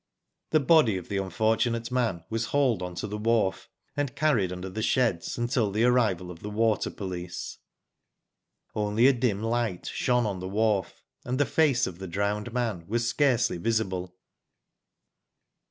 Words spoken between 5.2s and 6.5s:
until the arrival of the